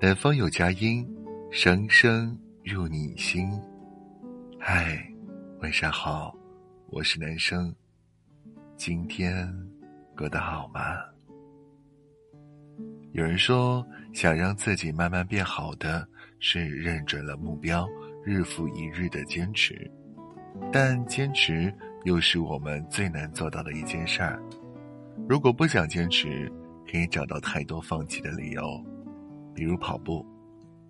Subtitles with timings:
[0.00, 1.04] 南方有佳音，
[1.50, 3.50] 声声入你心。
[4.56, 4.96] 嗨，
[5.60, 6.32] 晚上好，
[6.86, 7.74] 我是男生。
[8.76, 9.52] 今天
[10.16, 10.80] 过得好吗？
[13.10, 16.06] 有人说，想让自己慢慢变好的，
[16.38, 17.84] 是认准了目标，
[18.24, 19.90] 日复一日的坚持。
[20.72, 21.74] 但坚持
[22.04, 24.40] 又是我们最难做到的一件事儿。
[25.28, 26.48] 如果不想坚持，
[26.88, 28.62] 可以找到太多放弃的理由，
[29.58, 30.24] 比如跑步，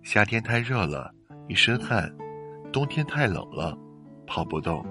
[0.03, 1.11] 夏天太热了，
[1.47, 2.07] 一身汗；
[2.71, 3.75] 冬天太冷了，
[4.27, 4.85] 跑不动。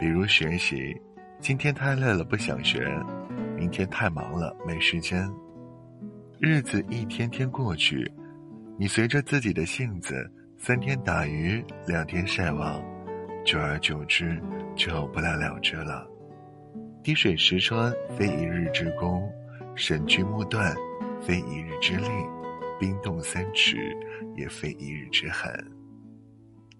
[0.00, 0.98] 比如学习，
[1.38, 2.90] 今天太累了不想学，
[3.58, 5.30] 明天太忙了没时间。
[6.40, 8.10] 日子一天天过去，
[8.78, 10.26] 你随着自己的性子，
[10.56, 12.82] 三天打鱼两天晒网，
[13.44, 14.40] 久而久之
[14.74, 16.06] 就不了了之了。
[17.02, 19.30] 滴水石穿，非一日之功。
[19.74, 20.74] 神驹木断，
[21.20, 22.08] 非一日之力；
[22.84, 23.96] 冰冻三尺，
[24.36, 25.50] 也非一日之寒。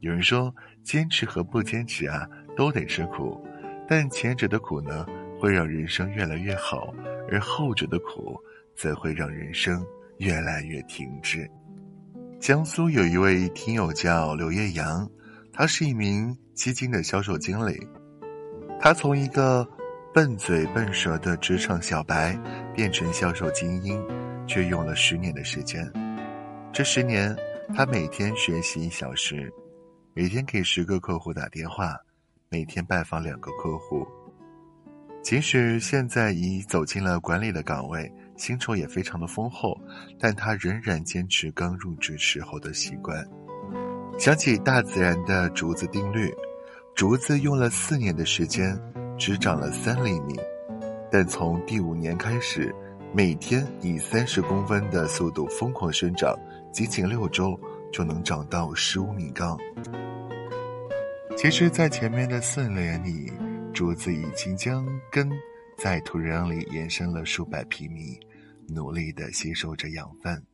[0.00, 3.42] 有人说，坚持和不坚持啊，都得吃苦，
[3.88, 5.06] 但前者的苦呢，
[5.41, 6.92] 会让人生越来越好，
[7.30, 8.38] 而后者的苦，
[8.77, 9.82] 则会让人生
[10.19, 11.50] 越来越停滞。
[12.38, 15.10] 江苏有一位听友叫刘叶阳，
[15.55, 17.80] 他是一名基金的销售经理，
[18.78, 19.66] 他从一个。
[20.14, 22.38] 笨嘴笨舌的职场小白
[22.72, 24.00] 变成销售精英，
[24.47, 25.91] 却用了十年的时间。
[26.73, 27.37] 这十年，
[27.75, 29.53] 他每天学习一小时，
[30.12, 31.97] 每天给十个客户打电话，
[32.48, 34.06] 每天拜访两个客户。
[35.22, 39.81] 即使现在已走进了管理的岗位，薪酬也非常的丰厚，
[40.19, 43.27] 但他仍然坚持刚入职时候的习惯。
[44.19, 46.33] 想起大自然的竹子定律，
[46.95, 48.78] 竹子用了四年的时间。
[49.17, 50.34] 只长了三厘米，
[51.09, 52.75] 但从第五年开始，
[53.16, 56.36] 每天以三十公分的速度疯狂生长，
[56.72, 57.56] 仅仅六周
[57.92, 59.56] 就能长到十五米高。
[61.36, 63.32] 其实，在前面的四年里，
[63.72, 65.30] 竹子已经将根
[65.76, 68.19] 在土壤里延伸了数百平米，
[68.66, 70.44] 努力地吸收着养分。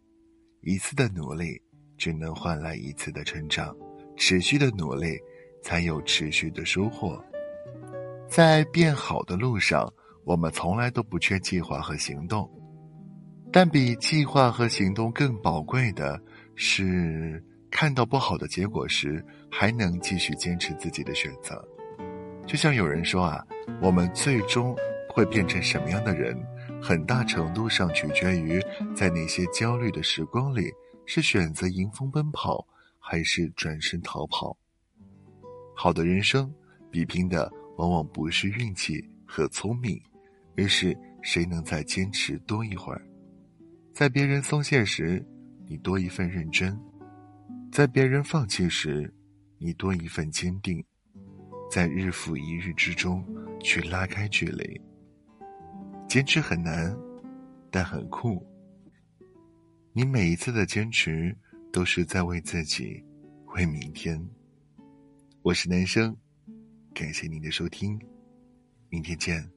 [0.61, 1.59] 一次的努力，
[1.97, 3.75] 只能换来一次的成长；
[4.19, 5.19] 持续的努力，
[5.63, 7.25] 才有持续的收获。
[8.29, 9.91] 在变好的路上，
[10.25, 12.49] 我们从来都不缺计划和行动，
[13.53, 16.21] 但比计划和行动更宝贵的
[16.55, 21.63] 是，看到不好的结果时，还能继续坚持自己的选择。
[22.47, 23.45] 就像有人说啊，
[23.81, 24.77] 我们最终
[25.09, 26.37] 会变成什么样的人，
[26.81, 28.61] 很大程度上取决于
[28.95, 30.71] 在那些焦虑的时光里，
[31.07, 32.67] 是选择迎风奔跑，
[32.99, 34.57] 还是转身逃跑。
[35.75, 36.53] 好的人生，
[36.91, 37.51] 比拼的。
[37.77, 39.99] 往往不是运气和聪明，
[40.61, 43.01] 于是谁能再坚持多一会儿。
[43.95, 45.25] 在别人松懈时，
[45.67, 46.77] 你多一份认真；
[47.73, 49.11] 在别人放弃时，
[49.57, 50.85] 你多一份坚定。
[51.71, 53.25] 在日复一日之中
[53.63, 54.79] 去拉开距离。
[56.07, 56.95] 坚持很难，
[57.71, 58.47] 但很酷。
[59.95, 61.35] 你每一次的坚持，
[61.73, 63.03] 都是在为自己，
[63.55, 64.23] 为明天。
[65.41, 66.15] 我是男生。
[66.93, 67.99] 感谢您的收听，
[68.91, 69.49] 明天见，